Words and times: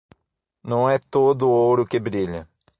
Não 0.63 0.89
é 0.89 0.97
todo 0.97 1.43
o 1.47 1.51
ouro 1.51 1.85
que 1.85 1.99
brilha. 1.99 2.47